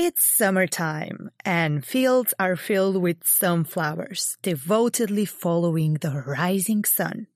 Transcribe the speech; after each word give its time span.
It's 0.00 0.24
summertime, 0.24 1.32
and 1.44 1.84
fields 1.84 2.32
are 2.38 2.54
filled 2.54 3.02
with 3.02 3.26
sunflowers, 3.26 4.38
devotedly 4.42 5.24
following 5.24 5.94
the 5.94 6.22
rising 6.24 6.84
sun. 6.84 7.26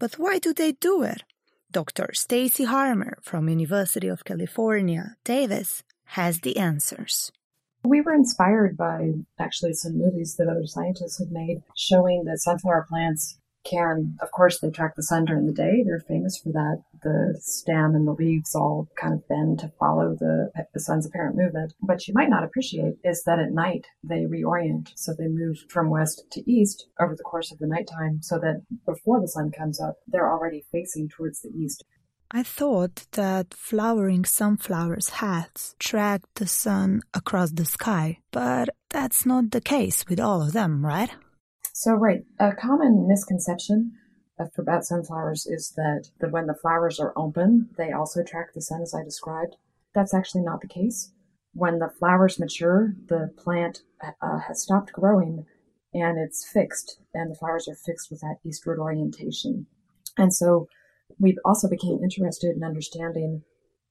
But 0.00 0.14
why 0.14 0.40
do 0.40 0.52
they 0.52 0.72
do 0.72 1.04
it? 1.04 1.22
Dr. 1.70 2.10
Stacy 2.12 2.64
Harmer 2.64 3.18
from 3.22 3.48
University 3.48 4.08
of 4.08 4.24
California, 4.24 5.14
Davis, 5.22 5.84
has 6.18 6.40
the 6.40 6.56
answers. 6.56 7.30
We 7.84 8.00
were 8.00 8.12
inspired 8.12 8.76
by 8.76 9.12
actually 9.38 9.74
some 9.74 9.96
movies 9.96 10.34
that 10.34 10.48
other 10.48 10.66
scientists 10.66 11.20
had 11.20 11.30
made 11.30 11.62
showing 11.76 12.24
that 12.24 12.40
sunflower 12.40 12.86
plants 12.88 13.38
can, 13.64 14.16
of 14.20 14.30
course, 14.30 14.60
they 14.60 14.70
track 14.70 14.94
the 14.96 15.02
sun 15.02 15.24
during 15.24 15.46
the 15.46 15.52
day. 15.52 15.82
They're 15.84 16.04
famous 16.06 16.38
for 16.38 16.50
that. 16.52 16.82
The 17.02 17.38
stem 17.40 17.94
and 17.94 18.06
the 18.06 18.12
leaves 18.12 18.54
all 18.54 18.88
kind 19.00 19.14
of 19.14 19.26
bend 19.28 19.60
to 19.60 19.72
follow 19.78 20.14
the, 20.18 20.50
the 20.72 20.80
sun's 20.80 21.06
apparent 21.06 21.36
movement. 21.36 21.74
What 21.80 22.06
you 22.06 22.14
might 22.14 22.30
not 22.30 22.44
appreciate 22.44 22.94
is 23.04 23.22
that 23.24 23.38
at 23.38 23.52
night 23.52 23.86
they 24.02 24.24
reorient. 24.24 24.92
So 24.96 25.14
they 25.14 25.28
move 25.28 25.58
from 25.68 25.90
west 25.90 26.24
to 26.32 26.50
east 26.50 26.86
over 27.00 27.14
the 27.14 27.22
course 27.22 27.52
of 27.52 27.58
the 27.58 27.66
nighttime 27.66 28.20
so 28.22 28.38
that 28.38 28.62
before 28.86 29.20
the 29.20 29.28
sun 29.28 29.50
comes 29.50 29.80
up, 29.80 29.96
they're 30.06 30.30
already 30.30 30.64
facing 30.72 31.08
towards 31.08 31.40
the 31.40 31.50
east. 31.50 31.84
I 32.30 32.42
thought 32.42 33.06
that 33.12 33.54
flowering 33.54 34.24
sunflowers 34.24 35.08
hats 35.08 35.76
tracked 35.78 36.34
the 36.34 36.48
sun 36.48 37.02
across 37.12 37.52
the 37.52 37.64
sky, 37.64 38.18
but 38.32 38.70
that's 38.90 39.24
not 39.24 39.52
the 39.52 39.60
case 39.60 40.04
with 40.08 40.18
all 40.18 40.42
of 40.42 40.52
them, 40.52 40.84
right? 40.84 41.10
So, 41.76 41.92
right, 41.94 42.24
a 42.38 42.52
common 42.52 43.08
misconception 43.08 43.94
about 44.38 44.84
sunflowers 44.84 45.44
is 45.44 45.72
that 45.76 46.08
the, 46.20 46.28
when 46.28 46.46
the 46.46 46.54
flowers 46.54 47.00
are 47.00 47.12
open, 47.16 47.68
they 47.76 47.90
also 47.90 48.22
track 48.22 48.54
the 48.54 48.62
sun 48.62 48.80
as 48.80 48.94
I 48.94 49.02
described. 49.02 49.56
That's 49.92 50.14
actually 50.14 50.42
not 50.42 50.60
the 50.60 50.68
case. 50.68 51.10
When 51.52 51.80
the 51.80 51.90
flowers 51.98 52.38
mature, 52.38 52.94
the 53.08 53.32
plant 53.36 53.82
uh, 54.00 54.38
has 54.46 54.62
stopped 54.62 54.92
growing 54.92 55.46
and 55.92 56.16
it's 56.16 56.48
fixed, 56.48 57.00
and 57.12 57.32
the 57.32 57.34
flowers 57.36 57.66
are 57.66 57.74
fixed 57.74 58.08
with 58.08 58.20
that 58.20 58.38
eastward 58.44 58.78
orientation. 58.78 59.66
And 60.16 60.32
so 60.32 60.68
we 61.18 61.36
also 61.44 61.68
became 61.68 61.98
interested 62.04 62.56
in 62.56 62.62
understanding 62.62 63.42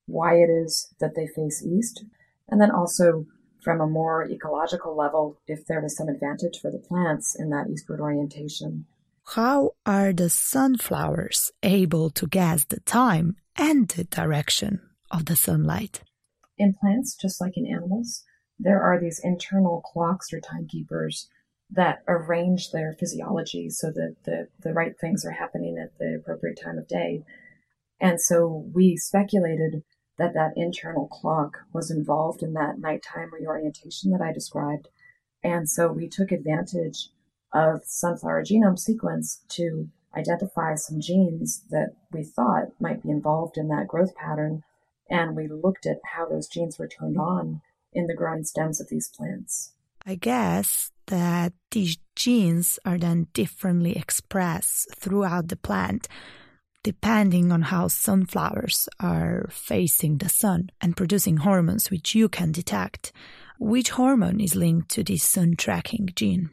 why 0.06 0.36
it 0.36 0.50
is 0.50 0.94
that 1.02 1.16
they 1.16 1.28
face 1.28 1.66
east, 1.66 2.06
and 2.48 2.62
then 2.62 2.72
also 2.72 3.26
from 3.64 3.82
a 3.82 3.88
more 3.88 4.28
ecological 4.30 4.96
level 4.96 5.40
if 5.48 5.66
there 5.68 5.82
was 5.82 5.96
some 5.96 6.10
advantage 6.10 6.60
for 6.62 6.70
the 6.70 6.80
plants 6.80 7.36
in 7.38 7.50
that 7.50 7.70
eastward 7.72 8.00
orientation. 8.00 8.86
How 9.26 9.72
are 9.86 10.12
the 10.12 10.30
sunflowers 10.30 11.52
able 11.64 12.10
to 12.12 12.28
guess 12.28 12.66
the 12.66 12.82
time 12.82 13.38
and 13.56 13.88
the 13.88 14.04
direction 14.04 14.82
of 15.10 15.26
the 15.26 15.36
sunlight? 15.36 16.02
In 16.58 16.74
plants, 16.74 17.16
just 17.16 17.40
like 17.40 17.54
in 17.56 17.66
animals, 17.66 18.24
there 18.60 18.82
are 18.82 19.00
these 19.00 19.22
internal 19.24 19.82
clocks 19.82 20.34
or 20.34 20.40
timekeepers 20.40 21.30
that 21.72 22.04
arrange 22.08 22.72
their 22.72 22.96
physiology 23.00 23.70
so 23.70 23.88
that 23.88 24.16
the, 24.26 24.48
the 24.60 24.74
right 24.74 24.94
things 25.00 25.26
are 25.26 25.32
happening 25.32 25.78
at 25.82 25.98
the 25.98 26.20
appropriate 26.20 26.60
time 26.62 26.78
of 26.78 26.88
day. 26.88 27.24
And 28.00 28.20
so 28.20 28.70
we 28.74 28.98
speculated 28.98 29.84
that 30.18 30.34
that 30.34 30.54
internal 30.56 31.08
clock 31.08 31.60
was 31.74 31.90
involved 31.90 32.44
in 32.44 32.54
that 32.54 32.80
nighttime 32.80 33.32
reorientation 33.34 34.12
that 34.12 34.22
I 34.22 34.32
described. 34.32 34.88
And 35.44 35.70
so 35.70 35.92
we 35.92 36.08
took 36.08 36.32
advantage 36.32 37.10
of 37.54 37.82
sunflower 37.86 38.44
genome 38.44 38.80
sequence 38.80 39.44
to 39.50 39.90
identify 40.16 40.76
some 40.76 41.02
genes 41.02 41.64
that 41.70 41.96
we 42.12 42.24
thought 42.24 42.80
might 42.80 43.02
be 43.02 43.10
involved 43.10 43.58
in 43.58 43.68
that 43.70 43.88
growth 43.88 44.16
pattern. 44.16 44.64
And 45.10 45.36
we 45.36 45.48
looked 45.48 45.86
at 45.86 46.00
how 46.14 46.28
those 46.28 46.48
genes 46.48 46.78
were 46.78 46.88
turned 46.88 47.18
on 47.18 47.62
in 47.92 48.08
the 48.08 48.16
growing 48.16 48.44
stems 48.44 48.80
of 48.80 48.90
these 48.90 49.10
plants. 49.10 49.74
I 50.06 50.16
guess 50.16 50.92
that 51.08 51.54
these 51.72 51.98
genes 52.16 52.80
are 52.86 52.98
then 52.98 53.28
differently 53.34 53.96
expressed 53.96 54.94
throughout 54.96 55.48
the 55.48 55.56
plant 55.56 56.08
depending 56.84 57.52
on 57.52 57.64
how 57.64 57.88
sunflowers 57.88 58.88
are 59.00 59.48
facing 59.50 60.18
the 60.18 60.30
sun 60.30 60.70
and 60.82 60.98
producing 60.98 61.38
hormones 61.38 61.90
which 61.90 62.14
you 62.14 62.30
can 62.30 62.52
detect. 62.52 63.12
Which 63.60 63.92
hormone 63.92 64.40
is 64.40 64.56
linked 64.56 64.90
to 64.92 65.04
this 65.04 65.24
sun 65.24 65.56
tracking 65.58 66.10
gene? 66.16 66.50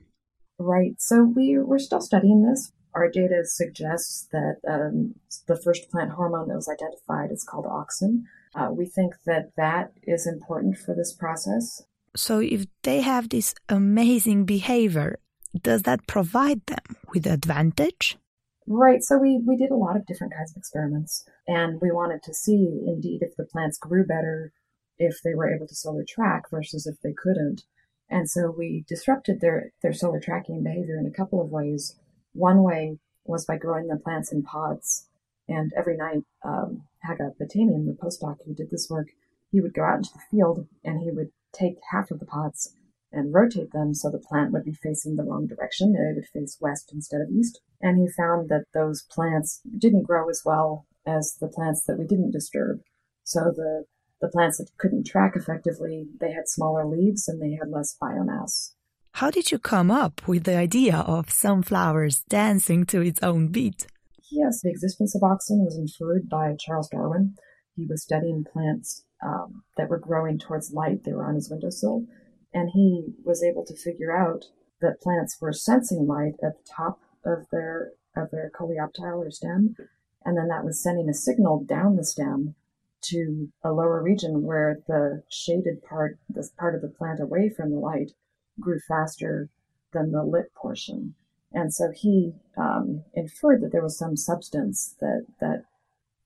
Right. 0.59 0.95
So 0.99 1.25
we, 1.25 1.59
we're 1.59 1.79
still 1.79 2.01
studying 2.01 2.49
this. 2.49 2.73
Our 2.95 3.09
data 3.11 3.43
suggests 3.45 4.29
that 4.33 4.57
um, 4.69 5.15
the 5.47 5.57
first 5.57 5.91
plant 5.91 6.13
hormone 6.13 6.49
that 6.49 6.55
was 6.55 6.69
identified 6.69 7.31
is 7.33 7.45
called 7.45 7.67
auxin. 7.67 8.25
Uh, 8.55 8.71
we 8.73 8.87
think 8.87 9.15
that 9.27 9.53
that 9.57 9.93
is 10.03 10.27
important 10.27 10.77
for 10.77 10.95
this 10.95 11.13
process. 11.13 11.83
So, 12.17 12.41
if 12.41 12.67
they 12.83 13.01
have 13.03 13.29
this 13.29 13.55
amazing 13.69 14.45
behavior, 14.45 15.21
does 15.63 15.83
that 15.83 16.09
provide 16.09 16.67
them 16.67 16.97
with 17.15 17.27
advantage? 17.27 18.19
Right. 18.67 19.03
So 19.03 19.19
we, 19.19 19.43
we 19.45 19.57
did 19.57 19.71
a 19.71 19.77
lot 19.77 19.97
of 19.97 20.07
different 20.07 20.35
kinds 20.35 20.53
of 20.53 20.57
experiments 20.57 21.25
and 21.49 21.81
we 21.81 21.91
wanted 21.91 22.23
to 22.25 22.35
see 22.35 22.83
indeed 22.87 23.23
if 23.23 23.37
the 23.37 23.45
plants 23.45 23.79
grew 23.79 24.05
better 24.05 24.53
if 25.01 25.23
they 25.23 25.35
were 25.35 25.53
able 25.53 25.67
to 25.67 25.75
solar 25.75 26.05
track 26.07 26.51
versus 26.51 26.87
if 26.87 27.01
they 27.01 27.15
couldn't. 27.15 27.63
And 28.11 28.29
so 28.29 28.55
we 28.57 28.85
disrupted 28.87 29.41
their, 29.41 29.73
their 29.83 29.95
solar 29.95 30.21
tracking 30.21 30.63
behavior 30.63 30.99
in 30.99 31.07
a 31.07 31.17
couple 31.17 31.41
of 31.41 31.51
ways. 31.51 31.97
One 32.33 32.63
way 32.63 32.99
was 33.25 33.47
by 33.47 33.57
growing 33.57 33.89
the 33.89 33.97
plants 33.97 34.31
in 34.31 34.43
pods. 34.43 35.09
And 35.49 35.73
every 35.77 35.97
night, 35.97 36.25
um, 36.45 36.83
Hagop 37.09 37.37
Atamian, 37.41 37.87
the 37.87 37.97
postdoc 38.01 38.37
who 38.45 38.55
did 38.55 38.71
this 38.71 38.89
work, 38.91 39.09
he 39.51 39.61
would 39.61 39.75
go 39.75 39.85
out 39.85 39.99
into 39.99 40.11
the 40.13 40.21
field 40.31 40.67
and 40.85 41.01
he 41.01 41.11
would 41.11 41.31
take 41.53 41.77
half 41.91 42.11
of 42.11 42.21
the 42.21 42.27
pods 42.27 42.75
and 43.11 43.35
rotate 43.35 43.73
them 43.73 43.95
so 43.95 44.11
the 44.11 44.19
plant 44.19 44.53
would 44.53 44.65
be 44.65 44.73
facing 44.73 45.17
the 45.17 45.25
wrong 45.25 45.47
direction. 45.47 45.97
It 45.97 46.15
would 46.15 46.27
face 46.27 46.59
west 46.61 46.91
instead 46.93 47.21
of 47.21 47.31
east. 47.31 47.61
And 47.81 47.99
he 47.99 48.09
found 48.09 48.49
that 48.49 48.65
those 48.75 49.03
plants 49.11 49.61
didn't 49.79 50.03
grow 50.03 50.29
as 50.29 50.43
well 50.45 50.87
as 51.07 51.37
the 51.41 51.49
plants 51.49 51.85
that 51.87 51.99
we 51.99 52.07
didn't 52.07 52.33
disturb. 52.33 52.81
So 53.25 53.53
the, 53.55 53.85
the 54.21 54.29
plants 54.29 54.59
that 54.59 54.71
couldn't 54.79 55.07
track 55.07 55.33
effectively, 55.35 56.07
they 56.21 56.33
had 56.33 56.49
smaller 56.49 56.85
leaves 56.85 57.27
and 57.27 57.41
they 57.41 57.57
had 57.57 57.71
less 57.71 57.97
biomass. 58.01 58.73
How 59.15 59.31
did 59.31 59.51
you 59.51 59.59
come 59.59 59.91
up 59.91 60.27
with 60.29 60.45
the 60.45 60.57
idea 60.57 60.99
of 60.99 61.31
sunflowers 61.31 62.23
dancing 62.29 62.85
to 62.87 63.01
its 63.01 63.21
own 63.23 63.49
beat? 63.49 63.87
Yes, 64.31 64.61
the 64.63 64.71
existence 64.71 65.15
of 65.15 65.23
auxin 65.23 65.65
was 65.65 65.77
inferred 65.77 66.29
by 66.29 66.55
Charles 66.59 66.89
Darwin. 66.89 67.35
He 67.75 67.87
was 67.87 68.03
studying 68.03 68.45
plants 68.45 69.05
um, 69.25 69.65
that 69.77 69.89
were 69.89 69.99
growing 69.99 70.39
towards 70.39 70.73
light. 70.73 71.05
They 71.05 71.13
were 71.13 71.25
on 71.25 71.35
his 71.35 71.51
windowsill 71.51 72.07
and 72.53 72.71
he 72.73 73.15
was 73.25 73.43
able 73.43 73.65
to 73.67 73.77
figure 73.77 74.17
out 74.17 74.47
that 74.81 75.01
plants 75.01 75.39
were 75.41 75.53
sensing 75.53 76.07
light 76.07 76.35
at 76.43 76.55
the 76.57 76.73
top 76.77 77.01
of 77.25 77.47
their 77.51 77.93
of 78.17 78.31
their 78.31 78.51
coleoptile 78.51 79.19
or 79.19 79.31
stem, 79.31 79.77
and 80.25 80.37
then 80.37 80.49
that 80.49 80.65
was 80.65 80.83
sending 80.83 81.09
a 81.09 81.15
signal 81.15 81.65
down 81.65 81.97
the 81.97 82.05
stem 82.05 82.55
to 83.03 83.49
a 83.65 83.73
lower 83.73 84.03
region 84.03 84.43
where 84.43 84.81
the 84.87 85.23
shaded 85.29 85.83
part, 85.83 86.19
this 86.29 86.51
part 86.51 86.75
of 86.75 86.83
the 86.83 86.89
plant 86.89 87.21
away 87.21 87.49
from 87.49 87.71
the 87.71 87.79
light, 87.79 88.13
grew 88.59 88.79
faster 88.81 89.49
than 89.93 90.13
the 90.13 90.23
lit 90.23 90.53
portion. 90.55 91.15
And 91.53 91.73
so 91.73 91.91
he 91.95 92.33
um, 92.57 93.05
inferred 93.15 93.63
that 93.63 93.73
there 93.73 93.83
was 93.83 93.99
some 93.99 94.17
substance 94.17 94.95
that 95.01 95.27
that 95.41 95.65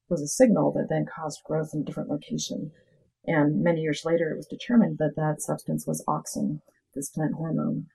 was 0.09 0.21
a 0.21 0.27
signal 0.27 0.73
that 0.73 0.89
then 0.89 1.07
caused 1.07 1.45
growth 1.45 1.71
in 1.73 1.81
a 1.81 1.85
different 1.85 2.11
location. 2.11 2.73
And 3.27 3.63
many 3.63 3.81
years 3.81 4.05
later, 4.05 4.31
it 4.31 4.37
was 4.37 4.47
determined 4.47 4.99
that 4.99 5.17
that 5.17 5.41
substance 5.41 5.87
was 5.87 6.05
auxin, 6.07 6.61
this 6.95 7.09
plant 7.09 7.35
hormone. 7.35 7.87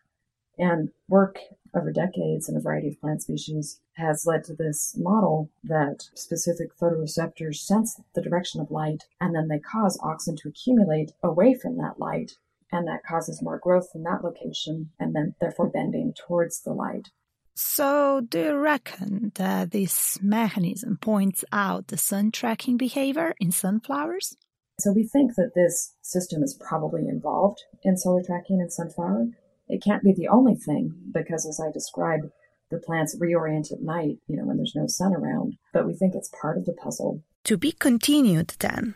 And 0.60 0.90
work 1.08 1.40
over 1.74 1.92
decades 1.92 2.50
in 2.50 2.58
a 2.58 2.60
variety 2.60 2.90
of 2.90 3.00
plant 3.00 3.22
species 3.22 3.80
has 3.94 4.26
led 4.26 4.44
to 4.46 4.54
this 4.54 4.96
model 4.98 5.50
that 5.64 6.10
specific 6.16 6.78
photoreceptors 6.78 7.56
sense 7.56 8.00
the 8.14 8.22
direction 8.22 8.60
of 8.60 8.72
light 8.72 9.04
and 9.22 9.36
then 9.36 9.48
they 9.48 9.60
cause 9.60 9.98
auxin 10.00 10.36
to 10.38 10.50
accumulate 10.50 11.14
away 11.24 11.54
from 11.54 11.78
that 11.78 12.00
light. 12.00 12.34
And 12.72 12.88
that 12.88 13.04
causes 13.04 13.42
more 13.42 13.58
growth 13.58 13.90
in 13.96 14.04
that 14.04 14.24
location 14.24 14.92
and 15.00 15.16
then 15.16 15.36
therefore 15.40 15.70
bending 15.70 16.14
towards 16.14 16.62
the 16.62 16.74
light. 16.74 17.10
So, 17.56 18.22
do 18.22 18.40
you 18.40 18.56
reckon 18.56 19.34
that 19.36 19.72
this 19.72 20.18
mechanism 20.22 20.98
points 20.98 21.44
out 21.52 21.88
the 21.88 21.98
sun 21.98 22.32
tracking 22.32 22.78
behavior 22.78 23.34
in 23.40 23.52
sunflowers? 23.52 24.38
So 24.80 24.94
we 24.94 25.04
think 25.04 25.36
that 25.36 25.56
this 25.56 25.94
system 26.02 26.42
is 26.42 26.54
probably 26.54 27.08
involved 27.10 27.64
in 27.84 27.98
solar 27.98 28.24
tracking 28.24 28.62
in 28.62 28.70
sunflower. 28.70 29.28
It 29.70 29.84
can't 29.84 30.04
be 30.04 30.14
the 30.14 30.28
only 30.28 30.56
thing 30.56 30.94
because 31.14 31.46
as 31.46 31.60
I 31.60 31.72
described, 31.72 32.26
the 32.72 32.80
plants 32.80 33.18
reorient 33.18 33.72
at 33.72 33.82
night, 33.82 34.18
you 34.28 34.36
know, 34.36 34.46
when 34.46 34.58
there's 34.58 34.76
no 34.76 34.88
sun 34.88 35.14
around, 35.14 35.58
but 35.74 35.86
we 35.86 35.96
think 35.96 36.16
it's 36.16 36.32
part 36.42 36.58
of 36.58 36.66
the 36.66 36.74
puzzle. 36.74 37.24
To 37.46 37.58
be 37.58 37.72
continued 37.72 38.54
then. 38.60 38.96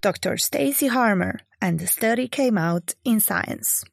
Dr. 0.00 0.36
Stacy 0.36 0.86
Harmer 0.86 1.40
and 1.60 1.78
the 1.78 1.86
study 1.86 2.28
came 2.28 2.58
out 2.58 2.94
in 3.04 3.20
Science. 3.20 3.84